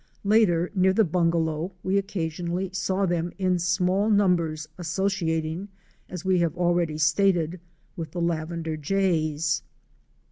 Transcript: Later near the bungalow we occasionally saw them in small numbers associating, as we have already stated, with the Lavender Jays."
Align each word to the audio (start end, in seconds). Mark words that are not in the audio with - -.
Later 0.23 0.71
near 0.73 0.93
the 0.93 1.03
bungalow 1.03 1.73
we 1.83 1.99
occasionally 1.99 2.71
saw 2.73 3.05
them 3.05 3.31
in 3.37 3.59
small 3.59 4.09
numbers 4.09 4.67
associating, 4.79 5.69
as 6.09 6.25
we 6.25 6.39
have 6.39 6.57
already 6.57 6.97
stated, 6.97 7.59
with 7.95 8.09
the 8.09 8.19
Lavender 8.21 8.77
Jays." 8.77 9.61